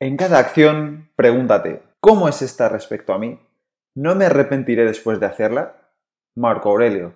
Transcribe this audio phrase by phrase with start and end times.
[0.00, 3.40] En cada acción, pregúntate, ¿cómo es esta respecto a mí?
[3.96, 5.90] ¿No me arrepentiré después de hacerla?
[6.36, 7.14] Marco Aurelio.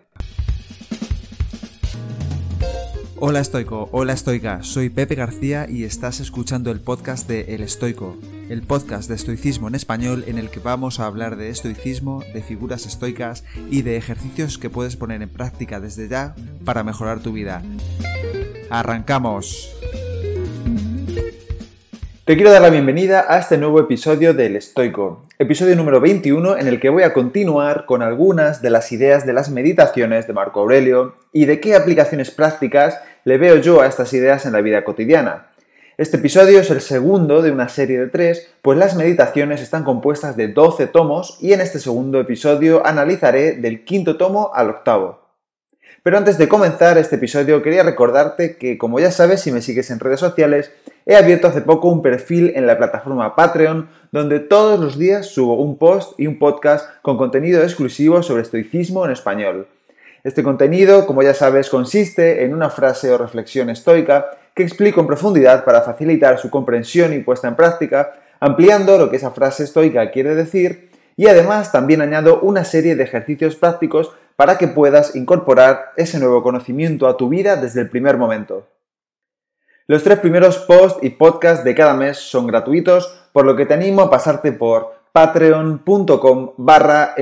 [3.21, 8.17] Hola estoico, hola estoica, soy Pepe García y estás escuchando el podcast de El Estoico,
[8.49, 12.43] el podcast de estoicismo en español en el que vamos a hablar de estoicismo, de
[12.43, 17.33] figuras estoicas y de ejercicios que puedes poner en práctica desde ya para mejorar tu
[17.33, 17.63] vida.
[18.71, 19.82] ¡Arrancamos!
[22.25, 26.69] Te quiero dar la bienvenida a este nuevo episodio del Estoico, episodio número 21 en
[26.69, 30.61] el que voy a continuar con algunas de las ideas de las meditaciones de Marco
[30.61, 34.85] Aurelio y de qué aplicaciones prácticas le veo yo a estas ideas en la vida
[34.85, 35.49] cotidiana.
[35.99, 40.37] Este episodio es el segundo de una serie de tres, pues las meditaciones están compuestas
[40.37, 45.22] de 12 tomos y en este segundo episodio analizaré del quinto tomo al octavo.
[46.03, 49.89] Pero antes de comenzar este episodio quería recordarte que, como ya sabes si me sigues
[49.93, 50.73] en redes sociales,
[51.07, 55.55] he abierto hace poco un perfil en la plataforma Patreon donde todos los días subo
[55.63, 59.69] un post y un podcast con contenido exclusivo sobre estoicismo en español.
[60.25, 65.07] Este contenido, como ya sabes, consiste en una frase o reflexión estoica que explico en
[65.07, 70.11] profundidad para facilitar su comprensión y puesta en práctica, ampliando lo que esa frase estoica
[70.11, 75.93] quiere decir y además también añado una serie de ejercicios prácticos para que puedas incorporar
[75.97, 78.67] ese nuevo conocimiento a tu vida desde el primer momento.
[79.87, 83.75] Los tres primeros posts y podcasts de cada mes son gratuitos, por lo que te
[83.75, 87.15] animo a pasarte por patreon.com barra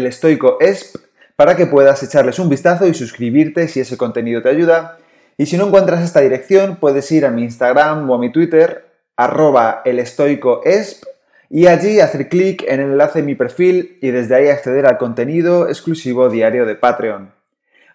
[1.36, 4.98] para que puedas echarles un vistazo y suscribirte si ese contenido te ayuda.
[5.38, 8.84] Y si no encuentras esta dirección, puedes ir a mi Instagram o a mi Twitter,
[9.16, 9.82] arroba
[11.50, 14.98] y allí hacer clic en el enlace de mi perfil y desde ahí acceder al
[14.98, 17.32] contenido exclusivo diario de Patreon.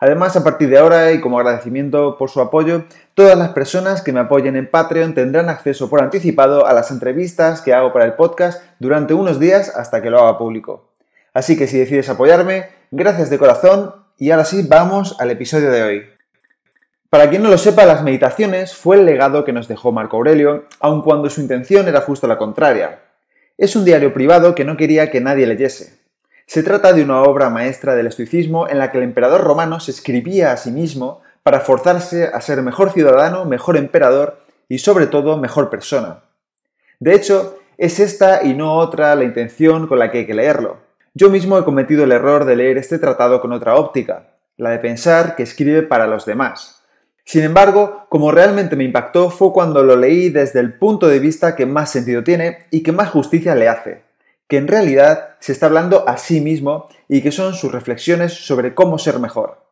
[0.02, 2.83] Además, a partir de ahora y como agradecimiento por su apoyo,
[3.14, 7.61] todas las personas que me apoyen en Patreon tendrán acceso por anticipado a las entrevistas
[7.61, 10.92] que hago para el podcast durante unos días hasta que lo haga público.
[11.33, 15.83] Así que si decides apoyarme, gracias de corazón y ahora sí vamos al episodio de
[15.83, 16.04] hoy.
[17.10, 20.66] Para quien no lo sepa, las meditaciones fue el legado que nos dejó Marco Aurelio,
[20.82, 23.05] aun cuando su intención era justo la contraria,
[23.58, 25.99] es un diario privado que no quería que nadie leyese.
[26.45, 29.92] Se trata de una obra maestra del estoicismo en la que el emperador romano se
[29.92, 35.38] escribía a sí mismo para forzarse a ser mejor ciudadano, mejor emperador y sobre todo
[35.38, 36.23] mejor persona.
[36.99, 40.77] De hecho, es esta y no otra la intención con la que hay que leerlo.
[41.14, 44.27] Yo mismo he cometido el error de leer este tratado con otra óptica,
[44.58, 46.74] la de pensar que escribe para los demás,
[47.25, 51.55] sin embargo, como realmente me impactó fue cuando lo leí desde el punto de vista
[51.55, 54.03] que más sentido tiene y que más justicia le hace,
[54.47, 58.75] que en realidad se está hablando a sí mismo y que son sus reflexiones sobre
[58.75, 59.65] cómo ser mejor.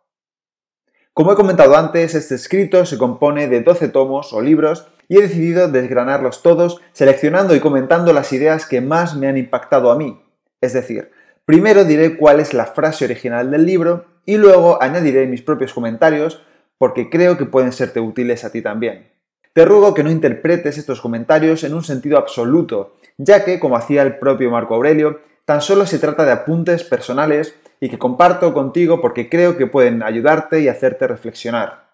[1.14, 5.22] Como he comentado antes, este escrito se compone de 12 tomos o libros y he
[5.22, 10.20] decidido desgranarlos todos seleccionando y comentando las ideas que más me han impactado a mí.
[10.60, 11.12] Es decir,
[11.46, 16.42] primero diré cuál es la frase original del libro y luego añadiré mis propios comentarios
[16.84, 19.08] porque creo que pueden serte útiles a ti también.
[19.54, 24.02] Te ruego que no interpretes estos comentarios en un sentido absoluto, ya que, como hacía
[24.02, 29.00] el propio Marco Aurelio, tan solo se trata de apuntes personales y que comparto contigo
[29.00, 31.86] porque creo que pueden ayudarte y hacerte reflexionar.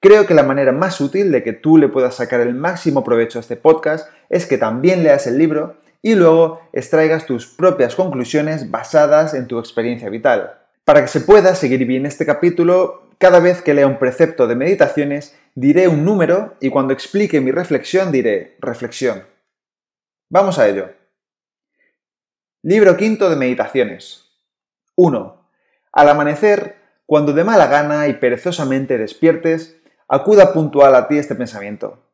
[0.00, 3.38] Creo que la manera más útil de que tú le puedas sacar el máximo provecho
[3.38, 8.68] a este podcast es que también leas el libro y luego extraigas tus propias conclusiones
[8.68, 10.58] basadas en tu experiencia vital.
[10.84, 14.54] Para que se pueda seguir bien este capítulo, cada vez que lea un precepto de
[14.54, 19.24] meditaciones, diré un número y cuando explique mi reflexión diré reflexión.
[20.28, 20.90] Vamos a ello.
[22.62, 24.28] Libro quinto de meditaciones.
[24.96, 25.48] 1.
[25.90, 26.76] Al amanecer,
[27.06, 32.06] cuando de mala gana y perezosamente despiertes, acuda puntual a ti este pensamiento.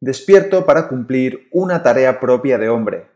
[0.00, 3.06] Despierto para cumplir una tarea propia de hombre.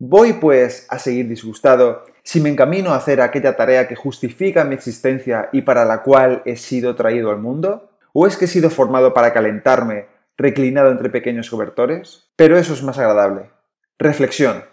[0.00, 4.74] Voy pues a seguir disgustado si me encamino a hacer aquella tarea que justifica mi
[4.74, 7.88] existencia y para la cual he sido traído al mundo?
[8.12, 12.24] ¿O es que he sido formado para calentarme, reclinado entre pequeños cobertores?
[12.34, 13.50] Pero eso es más agradable.
[13.96, 14.64] Reflexión.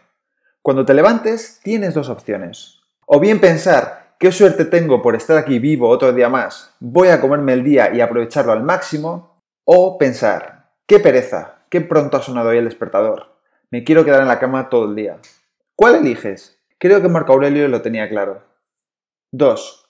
[0.63, 2.79] Cuando te levantes, tienes dos opciones.
[3.05, 7.21] O bien pensar, qué suerte tengo por estar aquí vivo otro día más, voy a
[7.21, 9.43] comerme el día y aprovecharlo al máximo.
[9.63, 13.37] O pensar, qué pereza, qué pronto ha sonado ahí el despertador.
[13.69, 15.19] Me quiero quedar en la cama todo el día.
[15.75, 16.62] ¿Cuál eliges?
[16.83, 18.43] Creo que Marco Aurelio lo tenía claro.
[19.31, 19.89] 2.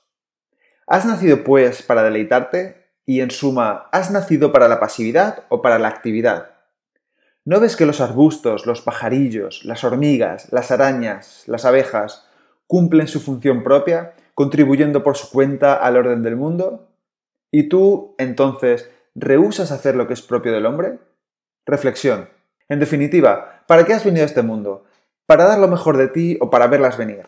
[0.85, 2.85] ¿Has nacido pues para deleitarte?
[3.03, 6.51] Y en suma, ¿has nacido para la pasividad o para la actividad?
[7.45, 12.29] ¿No ves que los arbustos, los pajarillos, las hormigas, las arañas, las abejas
[12.67, 16.89] cumplen su función propia, contribuyendo por su cuenta al orden del mundo?
[17.49, 20.99] ¿Y tú, entonces, rehusas hacer lo que es propio del hombre?
[21.65, 22.29] Reflexión.
[22.69, 24.85] En definitiva, ¿para qué has venido a este mundo?
[25.33, 27.25] ¿Para dar lo mejor de ti o para verlas venir?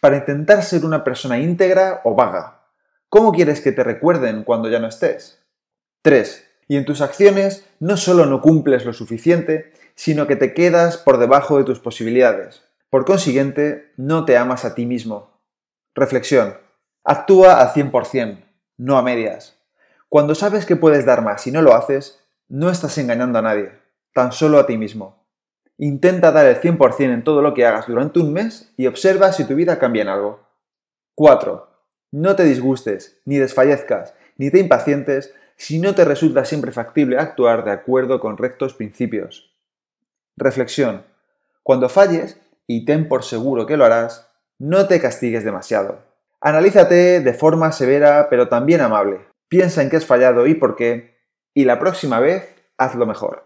[0.00, 2.62] ¿Para intentar ser una persona íntegra o vaga?
[3.10, 5.44] ¿Cómo quieres que te recuerden cuando ya no estés?
[6.00, 6.42] 3.
[6.68, 11.18] Y en tus acciones no solo no cumples lo suficiente, sino que te quedas por
[11.18, 12.62] debajo de tus posibilidades.
[12.88, 15.38] Por consiguiente, no te amas a ti mismo.
[15.94, 16.56] Reflexión.
[17.04, 18.42] Actúa al 100%,
[18.78, 19.58] no a medias.
[20.08, 23.72] Cuando sabes que puedes dar más y no lo haces, no estás engañando a nadie,
[24.14, 25.23] tan solo a ti mismo.
[25.78, 29.44] Intenta dar el 100% en todo lo que hagas durante un mes y observa si
[29.44, 30.40] tu vida cambia en algo.
[31.16, 31.68] 4.
[32.12, 37.64] No te disgustes, ni desfallezcas, ni te impacientes si no te resulta siempre factible actuar
[37.64, 39.52] de acuerdo con rectos principios.
[40.36, 41.04] Reflexión.
[41.62, 45.98] Cuando falles, y ten por seguro que lo harás, no te castigues demasiado.
[46.40, 49.20] Analízate de forma severa pero también amable.
[49.48, 51.16] Piensa en qué has fallado y por qué,
[51.54, 53.44] y la próxima vez hazlo mejor.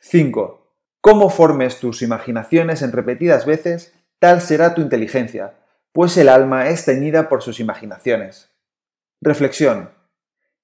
[0.00, 0.61] 5.
[1.02, 5.54] Cómo formes tus imaginaciones en repetidas veces, tal será tu inteligencia,
[5.90, 8.50] pues el alma es teñida por sus imaginaciones.
[9.20, 9.90] Reflexión.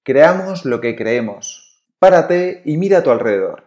[0.01, 1.83] Creamos lo que creemos.
[1.99, 3.65] Párate y mira a tu alrededor.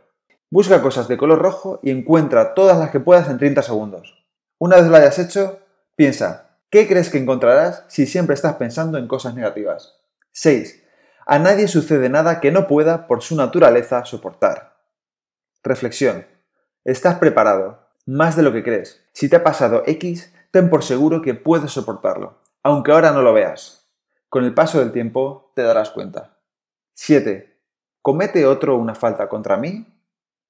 [0.51, 4.25] Busca cosas de color rojo y encuentra todas las que puedas en 30 segundos.
[4.59, 5.61] Una vez lo hayas hecho,
[5.95, 10.01] piensa, ¿qué crees que encontrarás si siempre estás pensando en cosas negativas?
[10.31, 10.83] 6.
[11.27, 14.79] A nadie sucede nada que no pueda, por su naturaleza, soportar.
[15.63, 16.31] Reflexión.
[16.84, 19.05] Estás preparado, más de lo que crees.
[19.12, 23.32] Si te ha pasado X, ten por seguro que puedes soportarlo, aunque ahora no lo
[23.32, 23.87] veas.
[24.29, 26.38] Con el paso del tiempo te darás cuenta.
[26.94, 27.56] 7.
[28.00, 29.87] ¿Comete otro una falta contra mí?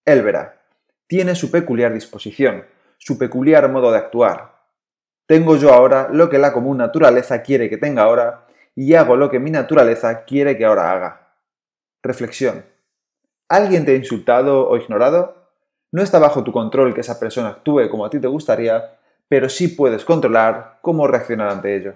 [0.06, 0.62] Él verá.
[1.06, 2.64] Tiene su peculiar disposición,
[2.96, 4.54] su peculiar modo de actuar.
[5.26, 9.30] Tengo yo ahora lo que la común naturaleza quiere que tenga ahora y hago lo
[9.30, 11.34] que mi naturaleza quiere que ahora haga.
[12.02, 12.64] Reflexión.
[13.50, 15.41] ¿Alguien te ha insultado o ignorado?
[15.92, 18.98] No está bajo tu control que esa persona actúe como a ti te gustaría
[19.32, 21.94] pero sí puedes controlar cómo reaccionar ante ello.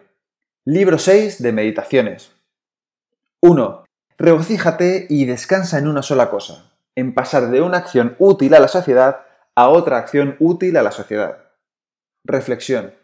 [0.64, 2.32] Libro 6 de Meditaciones.
[3.42, 3.84] 1.
[4.16, 8.68] Regocíjate y descansa en una sola cosa, en pasar de una acción útil a la
[8.68, 9.20] sociedad
[9.54, 11.36] a otra acción útil a la sociedad.
[12.24, 12.94] Reflexión.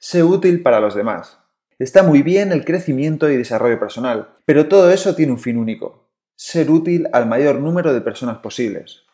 [0.00, 1.38] Sé útil para los demás.
[1.78, 6.08] Está muy bien el crecimiento y desarrollo personal, pero todo eso tiene un fin único,
[6.34, 9.04] ser útil al mayor número de personas posibles.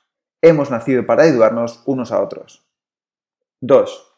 [0.46, 2.62] Hemos nacido para ayudarnos unos a otros.
[3.62, 4.12] 2.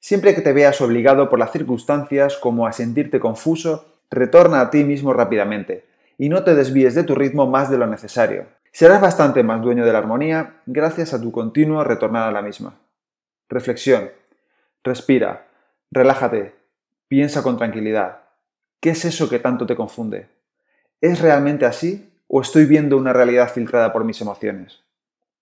[0.00, 4.82] Siempre que te veas obligado por las circunstancias como a sentirte confuso, retorna a ti
[4.82, 5.84] mismo rápidamente
[6.18, 8.46] y no te desvíes de tu ritmo más de lo necesario.
[8.72, 12.74] Serás bastante más dueño de la armonía gracias a tu continuo retornar a la misma.
[13.48, 14.10] Reflexión.
[14.82, 15.46] Respira.
[15.92, 16.56] Relájate.
[17.06, 18.22] Piensa con tranquilidad.
[18.80, 20.26] ¿Qué es eso que tanto te confunde?
[21.00, 24.87] ¿Es realmente así o estoy viendo una realidad filtrada por mis emociones?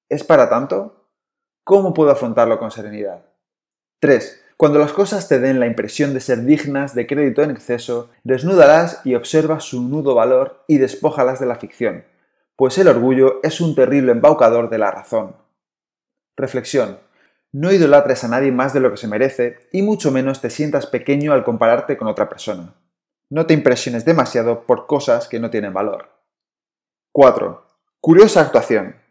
[0.09, 1.09] ¿Es para tanto?
[1.65, 3.25] ¿Cómo puedo afrontarlo con serenidad?
[4.01, 4.45] 3.
[4.57, 9.01] Cuando las cosas te den la impresión de ser dignas de crédito en exceso, desnúdalas
[9.05, 12.05] y observa su nudo valor y despójalas de la ficción,
[12.55, 15.35] pues el orgullo es un terrible embaucador de la razón.
[16.37, 17.01] Reflexión.
[17.53, 20.87] No idolatres a nadie más de lo que se merece y mucho menos te sientas
[20.87, 22.75] pequeño al compararte con otra persona.
[23.29, 26.11] No te impresiones demasiado por cosas que no tienen valor.
[27.13, 27.67] 4.
[28.01, 29.06] Curiosa actuación.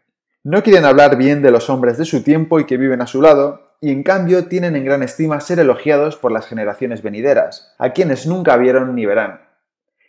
[0.48, 3.20] No quieren hablar bien de los hombres de su tiempo y que viven a su
[3.20, 7.90] lado, y en cambio tienen en gran estima ser elogiados por las generaciones venideras, a
[7.90, 9.40] quienes nunca vieron ni verán.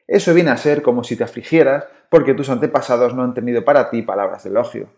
[0.06, 3.90] Eso viene a ser como si te afligieras porque tus antepasados no han tenido para
[3.90, 4.90] ti palabras de elogio.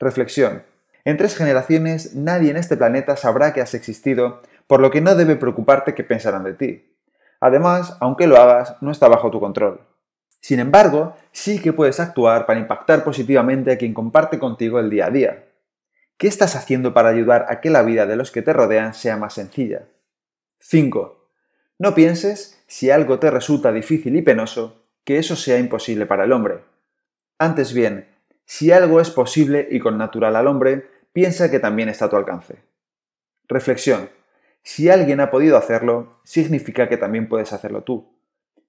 [0.00, 0.64] Reflexión.
[1.04, 5.14] En tres generaciones nadie en este planeta sabrá que has existido, por lo que no
[5.14, 6.96] debe preocuparte qué pensarán de ti.
[7.38, 9.82] Además, aunque lo hagas, no está bajo tu control.
[10.40, 15.06] Sin embargo, sí que puedes actuar para impactar positivamente a quien comparte contigo el día
[15.06, 15.44] a día.
[16.16, 19.16] ¿Qué estás haciendo para ayudar a que la vida de los que te rodean sea
[19.16, 19.86] más sencilla?
[20.58, 21.28] 5.
[21.78, 26.32] No pienses, si algo te resulta difícil y penoso, que eso sea imposible para el
[26.32, 26.60] hombre.
[27.38, 28.08] Antes bien,
[28.44, 32.16] si algo es posible y con natural al hombre, piensa que también está a tu
[32.16, 32.56] alcance.
[33.46, 34.10] Reflexión.
[34.62, 38.17] Si alguien ha podido hacerlo, significa que también puedes hacerlo tú.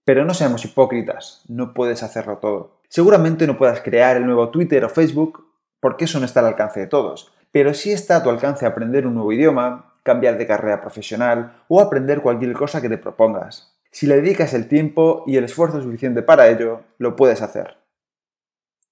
[0.10, 2.80] Pero no seamos hipócritas, no puedes hacerlo todo.
[2.88, 5.46] Seguramente no puedas crear el nuevo Twitter o Facebook
[5.80, 9.06] porque eso no está al alcance de todos, pero sí está a tu alcance aprender
[9.06, 13.78] un nuevo idioma, cambiar de carrera profesional o aprender cualquier cosa que te propongas.
[13.92, 17.78] Si le dedicas el tiempo y el esfuerzo suficiente para ello, lo puedes hacer.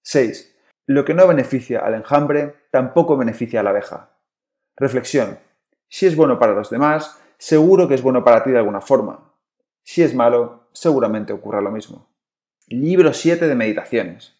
[0.03, 0.55] 6.
[0.85, 4.11] Lo que no beneficia al enjambre tampoco beneficia a la abeja.
[4.75, 5.39] Reflexión.
[5.89, 9.23] Si es bueno para los demás, seguro que es bueno para ti de alguna forma.
[9.81, 12.07] Si es malo, seguramente ocurra lo mismo.
[12.67, 14.35] Libro 7 de Meditaciones.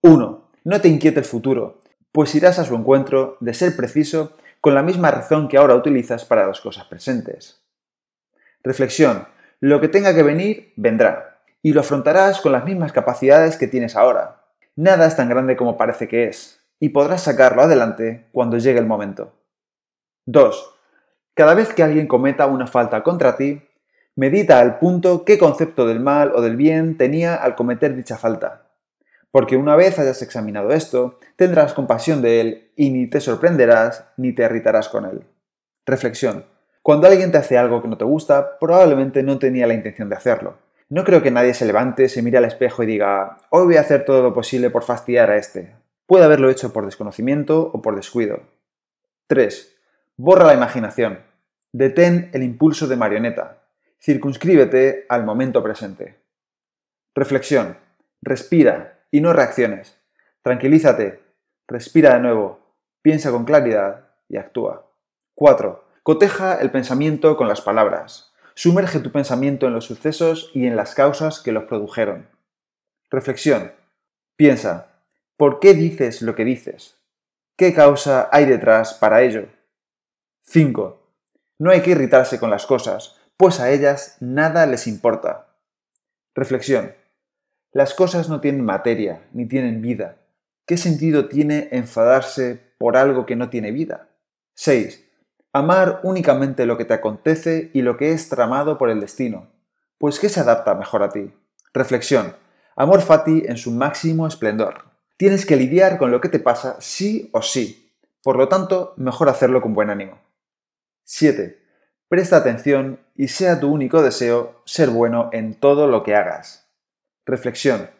[0.00, 0.50] 1.
[0.64, 1.80] No te inquiete el futuro,
[2.12, 6.24] pues irás a su encuentro, de ser preciso, con la misma razón que ahora utilizas
[6.24, 7.62] para las cosas presentes.
[8.62, 9.28] Reflexión.
[9.60, 13.96] Lo que tenga que venir, vendrá, y lo afrontarás con las mismas capacidades que tienes
[13.96, 14.46] ahora.
[14.76, 18.86] Nada es tan grande como parece que es, y podrás sacarlo adelante cuando llegue el
[18.86, 19.34] momento.
[20.26, 20.74] 2.
[21.34, 23.67] Cada vez que alguien cometa una falta contra ti,
[24.18, 28.64] medita al punto qué concepto del mal o del bien tenía al cometer dicha falta.
[29.30, 34.32] Porque una vez hayas examinado esto, tendrás compasión de él y ni te sorprenderás ni
[34.32, 35.22] te irritarás con él.
[35.86, 36.46] Reflexión.
[36.82, 40.16] Cuando alguien te hace algo que no te gusta, probablemente no tenía la intención de
[40.16, 40.56] hacerlo.
[40.88, 43.82] No creo que nadie se levante, se mire al espejo y diga, hoy voy a
[43.82, 45.76] hacer todo lo posible por fastidiar a este.
[46.06, 48.40] Puede haberlo hecho por desconocimiento o por descuido.
[49.28, 49.76] 3.
[50.16, 51.20] Borra la imaginación.
[51.70, 53.58] Detén el impulso de marioneta.
[54.00, 56.20] Circunscríbete al momento presente.
[57.14, 57.76] Reflexión.
[58.22, 59.98] Respira y no reacciones.
[60.42, 61.20] Tranquilízate.
[61.66, 62.60] Respira de nuevo.
[63.02, 64.90] Piensa con claridad y actúa.
[65.34, 65.84] 4.
[66.02, 68.32] Coteja el pensamiento con las palabras.
[68.54, 72.28] Sumerge tu pensamiento en los sucesos y en las causas que los produjeron.
[73.10, 73.72] Reflexión.
[74.36, 75.02] Piensa,
[75.36, 76.96] ¿por qué dices lo que dices?
[77.56, 79.48] ¿Qué causa hay detrás para ello?
[80.42, 81.02] 5.
[81.58, 85.46] No hay que irritarse con las cosas, pues a ellas nada les importa.
[86.34, 86.92] Reflexión.
[87.72, 90.16] Las cosas no tienen materia, ni tienen vida.
[90.66, 94.08] ¿Qué sentido tiene enfadarse por algo que no tiene vida?
[94.54, 95.04] 6.
[95.52, 99.46] Amar únicamente lo que te acontece y lo que es tramado por el destino.
[99.98, 101.32] Pues ¿qué se adapta mejor a ti?
[101.72, 102.34] Reflexión.
[102.74, 104.84] Amor fati en su máximo esplendor.
[105.16, 107.94] Tienes que lidiar con lo que te pasa sí o sí.
[108.20, 110.18] Por lo tanto, mejor hacerlo con buen ánimo.
[111.04, 111.67] 7.
[112.08, 116.66] Presta atención y sea tu único deseo ser bueno en todo lo que hagas.
[117.26, 117.90] Reflexión.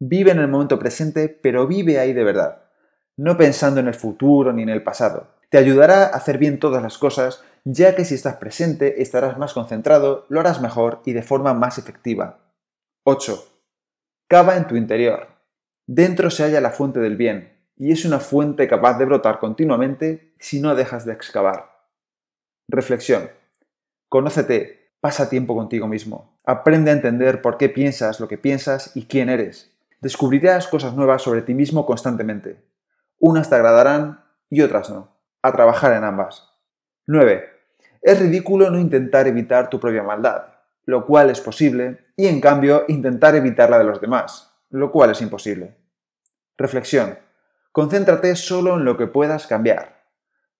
[0.00, 2.64] Vive en el momento presente, pero vive ahí de verdad,
[3.16, 5.28] no pensando en el futuro ni en el pasado.
[5.48, 9.52] Te ayudará a hacer bien todas las cosas, ya que si estás presente estarás más
[9.52, 12.38] concentrado, lo harás mejor y de forma más efectiva.
[13.04, 13.44] 8.
[14.26, 15.28] Cava en tu interior.
[15.86, 20.34] Dentro se halla la fuente del bien, y es una fuente capaz de brotar continuamente
[20.40, 21.69] si no dejas de excavar.
[22.72, 23.30] Reflexión.
[24.08, 26.38] Conócete, pasa tiempo contigo mismo.
[26.44, 29.72] Aprende a entender por qué piensas lo que piensas y quién eres.
[30.00, 32.62] Descubrirás cosas nuevas sobre ti mismo constantemente.
[33.18, 35.16] Unas te agradarán y otras no.
[35.42, 36.48] A trabajar en ambas.
[37.06, 37.44] 9.
[38.02, 40.44] Es ridículo no intentar evitar tu propia maldad,
[40.84, 45.10] lo cual es posible, y en cambio intentar evitar la de los demás, lo cual
[45.10, 45.76] es imposible.
[46.56, 47.18] Reflexión.
[47.72, 49.99] Concéntrate solo en lo que puedas cambiar.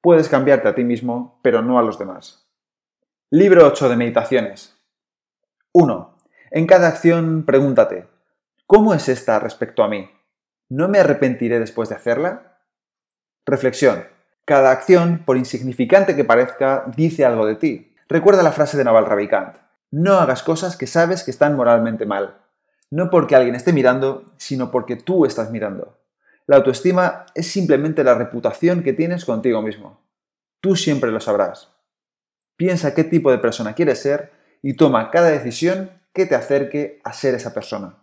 [0.03, 2.49] Puedes cambiarte a ti mismo, pero no a los demás.
[3.29, 4.75] Libro 8 de Meditaciones.
[5.73, 6.17] 1.
[6.53, 8.07] En cada acción pregúntate,
[8.67, 10.11] ¿cómo es esta respecto a mí?
[10.71, 12.61] ¿No me arrepentiré después de hacerla?
[13.45, 14.07] Reflexión.
[14.47, 17.95] Cada acción, por insignificante que parezca, dice algo de ti.
[18.09, 19.59] Recuerda la frase de Naval Ravikant.
[19.91, 22.39] No hagas cosas que sabes que están moralmente mal.
[22.91, 26.00] No porque alguien esté mirando, sino porque tú estás mirando.
[26.51, 30.01] La autoestima es simplemente la reputación que tienes contigo mismo.
[30.61, 31.69] Tú siempre lo sabrás.
[32.57, 37.13] Piensa qué tipo de persona quieres ser y toma cada decisión que te acerque a
[37.13, 37.99] ser esa persona.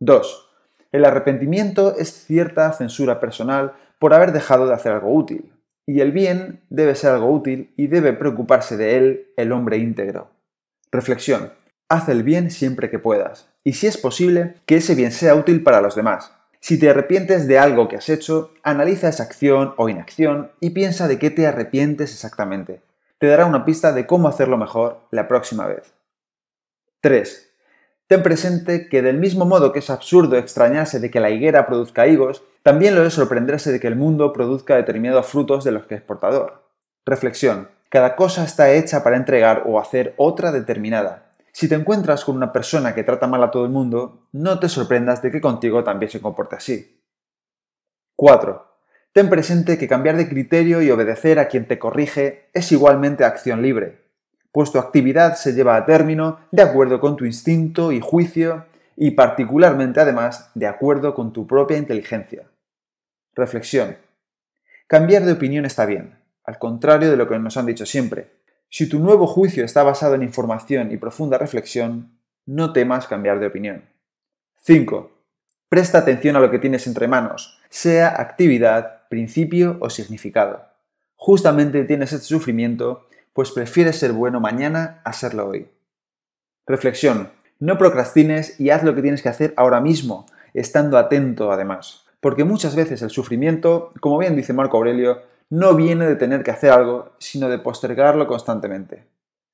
[0.00, 0.48] 2.
[0.92, 5.52] El arrepentimiento es cierta censura personal por haber dejado de hacer algo útil.
[5.86, 10.30] Y el bien debe ser algo útil y debe preocuparse de él el hombre íntegro.
[10.90, 11.52] Reflexión.
[11.90, 13.50] Haz el bien siempre que puedas.
[13.62, 16.32] Y si es posible, que ese bien sea útil para los demás,
[16.62, 21.08] si te arrepientes de algo que has hecho, analiza esa acción o inacción y piensa
[21.08, 22.80] de qué te arrepientes exactamente.
[23.18, 25.92] Te dará una pista de cómo hacerlo mejor la próxima vez.
[27.00, 27.50] 3.
[28.06, 32.06] Ten presente que del mismo modo que es absurdo extrañarse de que la higuera produzca
[32.06, 35.96] higos, también lo es sorprenderse de que el mundo produzca determinados frutos de los que
[35.96, 36.62] es portador.
[37.04, 37.70] Reflexión.
[37.88, 41.31] Cada cosa está hecha para entregar o hacer otra determinada.
[41.52, 44.70] Si te encuentras con una persona que trata mal a todo el mundo, no te
[44.70, 46.98] sorprendas de que contigo también se comporte así.
[48.16, 48.72] 4.
[49.12, 53.60] Ten presente que cambiar de criterio y obedecer a quien te corrige es igualmente acción
[53.60, 54.02] libre,
[54.52, 58.64] pues tu actividad se lleva a término de acuerdo con tu instinto y juicio
[58.96, 62.44] y particularmente además de acuerdo con tu propia inteligencia.
[63.34, 63.98] Reflexión.
[64.86, 68.41] Cambiar de opinión está bien, al contrario de lo que nos han dicho siempre,
[68.72, 73.48] si tu nuevo juicio está basado en información y profunda reflexión, no temas cambiar de
[73.48, 73.84] opinión.
[74.62, 75.10] 5.
[75.68, 80.64] Presta atención a lo que tienes entre manos, sea actividad, principio o significado.
[81.16, 85.68] Justamente tienes este sufrimiento, pues prefieres ser bueno mañana a serlo hoy.
[86.66, 87.28] Reflexión.
[87.58, 90.24] No procrastines y haz lo que tienes que hacer ahora mismo,
[90.54, 92.06] estando atento además.
[92.20, 96.50] porque muchas veces el sufrimiento, como bien dice Marco Aurelio, no viene de tener que
[96.50, 99.04] hacer algo, sino de postergarlo constantemente.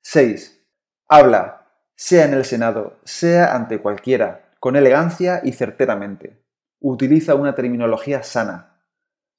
[0.01, 0.65] 6.
[1.09, 6.41] Habla, sea en el Senado, sea ante cualquiera, con elegancia y certeramente.
[6.79, 8.77] Utiliza una terminología sana.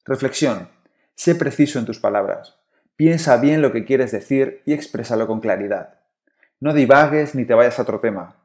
[0.04, 0.68] Reflexión.
[1.14, 2.58] Sé preciso en tus palabras.
[2.94, 6.00] Piensa bien lo que quieres decir y exprésalo con claridad.
[6.60, 8.36] No divagues ni te vayas a otro tema.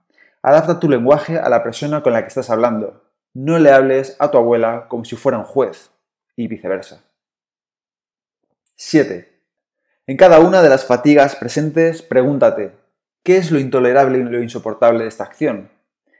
[0.42, 3.12] Adapta tu lenguaje a la persona con la que estás hablando.
[3.34, 5.92] No le hables a tu abuela como si fuera un juez
[6.38, 7.04] y viceversa.
[8.78, 9.32] 7.
[10.06, 12.74] En cada una de las fatigas presentes, pregúntate,
[13.24, 15.70] ¿qué es lo intolerable y lo insoportable de esta acción?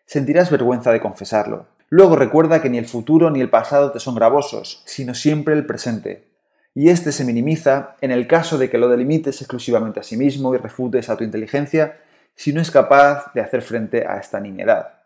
[0.06, 1.68] Sentirás vergüenza de confesarlo.
[1.90, 5.66] Luego recuerda que ni el futuro ni el pasado te son gravosos, sino siempre el
[5.66, 6.30] presente.
[6.74, 10.56] Y este se minimiza en el caso de que lo delimites exclusivamente a sí mismo
[10.56, 11.98] y refutes a tu inteligencia
[12.36, 15.02] si no es capaz de hacer frente a esta nimiedad.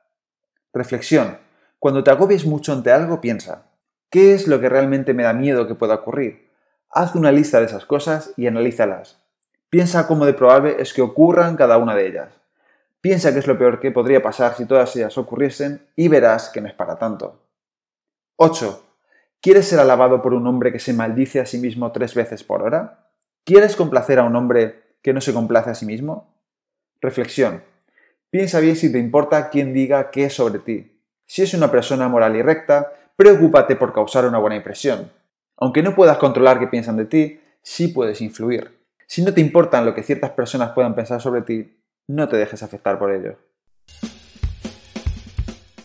[0.71, 1.39] Reflexión.
[1.79, 3.71] Cuando te agobies mucho ante algo, piensa,
[4.11, 6.48] ¿qué es lo que realmente me da miedo que pueda ocurrir?
[6.91, 9.19] Haz una lista de esas cosas y analízalas.
[9.69, 12.33] Piensa cómo de probable es que ocurran cada una de ellas.
[12.99, 16.61] Piensa qué es lo peor que podría pasar si todas ellas ocurriesen y verás que
[16.61, 17.43] no es para tanto.
[18.37, 18.83] 8.
[19.39, 22.63] ¿Quieres ser alabado por un hombre que se maldice a sí mismo tres veces por
[22.63, 23.11] hora?
[23.43, 26.33] ¿Quieres complacer a un hombre que no se complace a sí mismo?
[27.01, 27.63] Reflexión.
[28.31, 30.99] Piensa bien si te importa quién diga qué sobre ti.
[31.27, 35.11] Si es una persona moral y recta, preocúpate por causar una buena impresión.
[35.61, 38.79] Aunque no puedas controlar qué piensan de ti, sí puedes influir.
[39.07, 42.63] Si no te importan lo que ciertas personas puedan pensar sobre ti, no te dejes
[42.63, 43.37] afectar por ello.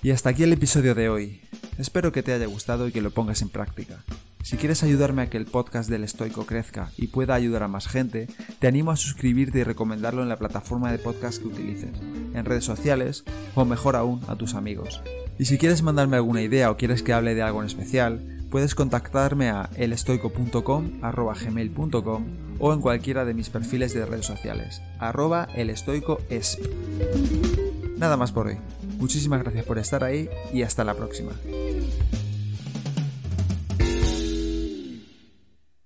[0.02, 1.40] Y hasta aquí el episodio de hoy.
[1.76, 4.04] Espero que te haya gustado y que lo pongas en práctica.
[4.44, 7.88] Si quieres ayudarme a que el podcast del estoico crezca y pueda ayudar a más
[7.88, 8.28] gente,
[8.60, 11.90] te animo a suscribirte y recomendarlo en la plataforma de podcast que utilices,
[12.34, 15.02] en redes sociales o mejor aún a tus amigos.
[15.38, 18.74] Y si quieres mandarme alguna idea o quieres que hable de algo en especial, puedes
[18.76, 22.24] contactarme a elestoico.com.gmail.com
[22.60, 25.48] o en cualquiera de mis perfiles de redes sociales, arroba.
[27.96, 28.58] Nada más por hoy.
[28.98, 31.32] Muchísimas gracias por estar ahí y hasta la próxima.